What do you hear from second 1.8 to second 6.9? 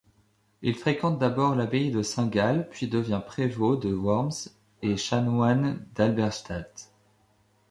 de Saint-Gall puis devient prévôt de Worms et chanoine d’Halberstadt.